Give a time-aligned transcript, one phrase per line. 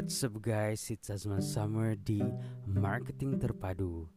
[0.00, 2.24] What's up guys, it's Azman Summer di
[2.64, 4.08] Marketing Terpadu.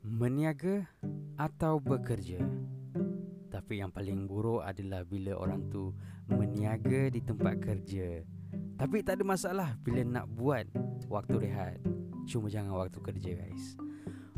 [0.00, 0.88] Meniaga
[1.36, 2.40] atau bekerja?
[3.52, 5.92] Tapi yang paling buruk adalah bila orang tu
[6.24, 8.24] meniaga di tempat kerja.
[8.80, 10.64] Tapi tak ada masalah bila nak buat
[11.12, 11.76] waktu rehat.
[12.24, 13.76] Cuma jangan waktu kerja guys.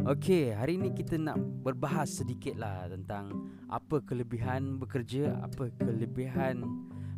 [0.02, 6.66] Okay, hari ni kita nak berbahas sedikit lah tentang apa kelebihan bekerja, apa kelebihan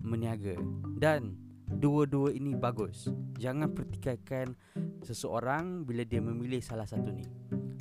[0.05, 0.61] meniaga.
[1.01, 3.09] Dan dua-dua ini bagus.
[3.41, 4.53] Jangan pertikaikan
[5.05, 7.25] seseorang bila dia memilih salah satu ni.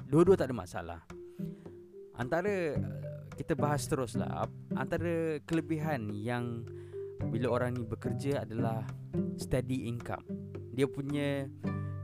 [0.07, 1.01] Dua-dua tak ada masalah.
[2.13, 2.77] Antara
[3.33, 4.45] kita bahas teruslah
[4.77, 6.61] antara kelebihan yang
[7.33, 8.85] bila orang ni bekerja adalah
[9.39, 10.21] steady income.
[10.73, 11.49] Dia punya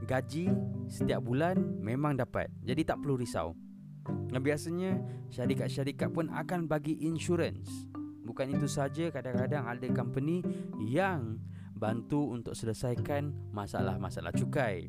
[0.06, 0.50] gaji
[0.90, 2.50] setiap bulan memang dapat.
[2.66, 3.54] Jadi tak perlu risau.
[4.30, 4.98] Dan biasanya
[5.30, 7.86] syarikat-syarikat pun akan bagi insurance.
[8.26, 10.42] Bukan itu saja kadang-kadang ada company
[10.82, 11.38] yang
[11.80, 14.84] bantu untuk selesaikan masalah-masalah cukai.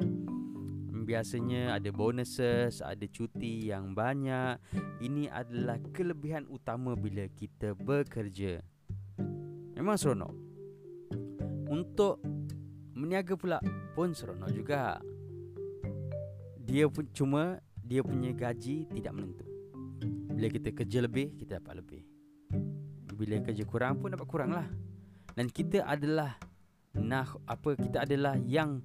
[0.92, 4.60] Biasanya ada bonuses, ada cuti yang banyak.
[5.00, 8.60] Ini adalah kelebihan utama bila kita bekerja.
[9.80, 10.36] Memang seronok.
[11.72, 12.20] Untuk
[12.92, 13.64] meniaga pula
[13.96, 15.00] pun seronok juga.
[16.60, 19.48] Dia pun cuma dia punya gaji tidak menentu.
[20.36, 22.04] Bila kita kerja lebih, kita dapat lebih.
[23.16, 24.68] Bila kerja kurang pun dapat kurang lah.
[25.34, 26.51] Dan kita adalah
[26.96, 28.84] nah apa kita adalah yang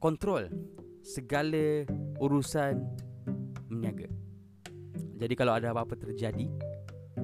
[0.00, 0.48] kontrol
[1.00, 1.88] segala
[2.20, 2.80] urusan
[3.72, 4.08] meniaga.
[5.20, 6.48] Jadi kalau ada apa-apa terjadi,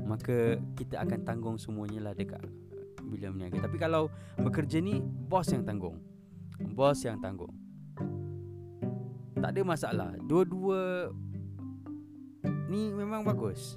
[0.05, 2.45] maka kita akan tanggung semuanya lah dekat
[3.07, 3.65] bila meniaga.
[3.65, 5.97] Tapi kalau bekerja ni bos yang tanggung.
[6.77, 7.53] Bos yang tanggung.
[9.37, 10.11] Tak ada masalah.
[10.25, 11.13] Dua-dua
[12.69, 13.77] ni memang bagus.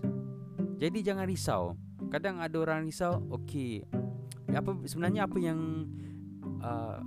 [0.79, 1.75] Jadi jangan risau.
[2.09, 3.85] Kadang ada orang risau, okey.
[4.49, 5.85] Apa sebenarnya apa yang
[6.63, 6.99] uh,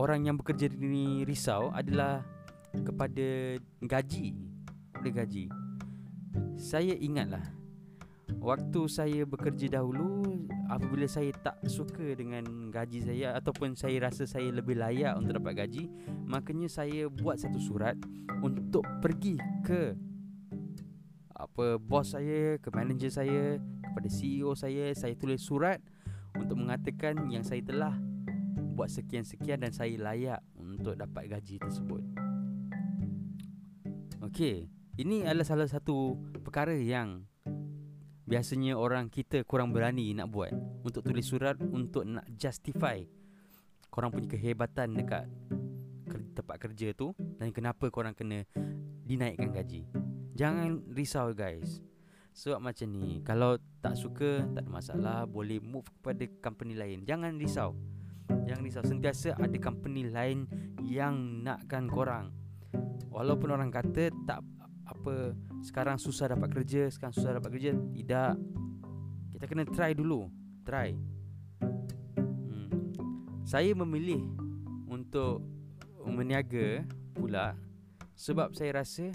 [0.00, 2.24] orang yang bekerja ini risau adalah
[2.72, 4.36] kepada gaji.
[4.92, 5.48] Pada gaji.
[6.56, 7.42] Saya ingatlah
[8.42, 10.24] waktu saya bekerja dahulu
[10.66, 15.62] apabila saya tak suka dengan gaji saya ataupun saya rasa saya lebih layak untuk dapat
[15.66, 15.86] gaji
[16.26, 17.94] makanya saya buat satu surat
[18.42, 19.94] untuk pergi ke
[21.36, 25.78] apa bos saya ke manager saya kepada CEO saya saya tulis surat
[26.34, 27.94] untuk mengatakan yang saya telah
[28.72, 32.02] buat sekian-sekian dan saya layak untuk dapat gaji tersebut.
[34.24, 37.28] Okey, ini adalah salah satu perkara yang
[38.24, 40.50] biasanya orang kita kurang berani nak buat
[40.82, 43.04] untuk tulis surat untuk nak justify
[43.92, 45.28] korang punya kehebatan dekat
[46.32, 48.48] tempat kerja tu dan kenapa korang kena
[49.04, 49.84] dinaikkan gaji.
[50.32, 51.84] Jangan risau guys.
[52.32, 57.36] Sebab macam ni Kalau tak suka Tak ada masalah Boleh move kepada company lain Jangan
[57.36, 57.76] risau
[58.46, 60.46] Jangan risau Sentiasa ada company lain
[60.82, 62.34] Yang nakkan korang.
[63.12, 64.40] Walaupun orang kata Tak
[64.88, 68.34] apa Sekarang susah dapat kerja Sekarang susah dapat kerja Tidak.
[69.36, 70.26] Kita kena try dulu
[70.62, 70.94] Try.
[72.22, 72.70] Hmm.
[73.46, 74.22] Saya memilih
[74.90, 75.42] Untuk
[76.02, 76.82] Meniaga
[77.14, 77.54] Pula
[78.18, 79.10] Sebab saya rasa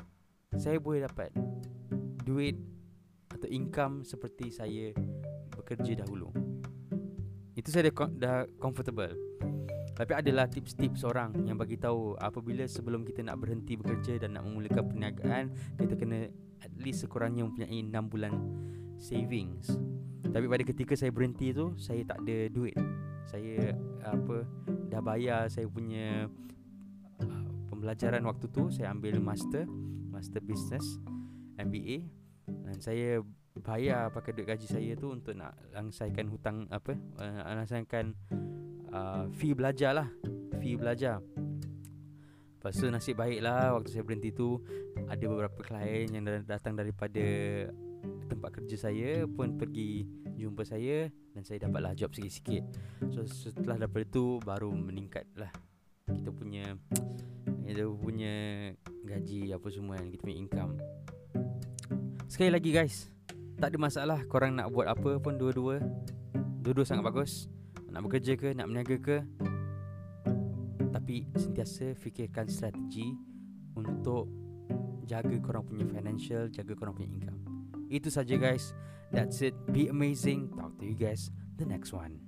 [0.56, 1.32] Saya boleh dapat
[2.24, 2.60] Duit
[3.32, 4.92] Atau income Seperti saya
[5.56, 6.32] Bekerja dahulu
[7.58, 9.18] itu saya dah, dah comfortable.
[9.98, 14.46] Tapi adalah tips-tips orang yang bagi tahu apabila sebelum kita nak berhenti bekerja dan nak
[14.46, 15.46] memulakan perniagaan,
[15.82, 16.30] kita kena
[16.62, 18.34] at least sekurangnya mempunyai 6 bulan
[19.02, 19.74] savings.
[20.30, 22.78] Tapi pada ketika saya berhenti tu, saya tak ada duit.
[23.26, 23.74] Saya
[24.06, 24.46] apa
[24.94, 26.30] dah bayar saya punya
[27.26, 29.66] uh, pembelajaran waktu tu, saya ambil master,
[30.14, 31.02] master business
[31.58, 32.06] MBA
[32.48, 33.26] dan saya
[33.60, 38.16] bayar pakai duit gaji saya tu untuk nak langsaikan hutang apa uh, langsaikan
[38.92, 40.10] uh, fee belajar lah.
[40.60, 41.22] Fee belajar.
[42.58, 44.58] Lepas tu nasib baik lah waktu saya berhenti tu
[45.08, 47.24] Ada beberapa klien yang datang daripada
[48.28, 50.04] tempat kerja saya pun pergi
[50.36, 52.66] jumpa saya Dan saya dapatlah job sikit-sikit.
[53.14, 55.54] So setelah daripada tu baru meningkat lah.
[56.10, 56.76] Kita punya
[57.64, 58.36] Kita punya
[59.06, 60.74] gaji apa semua yang kita punya income.
[62.28, 63.17] Sekali lagi guys
[63.58, 65.82] tak ada masalah korang nak buat apa pun dua-dua.
[66.62, 67.50] Dua-dua sangat bagus.
[67.90, 69.18] Nak bekerja ke, nak meniaga ke.
[70.88, 73.14] Tapi sentiasa fikirkan strategi
[73.78, 74.26] Untuk
[75.06, 77.40] jaga korang punya financial Jaga korang punya income.
[77.90, 78.74] Itu saja guys.
[79.14, 79.56] That's it.
[79.72, 80.52] Be amazing.
[80.58, 82.27] Talk to you guys The next one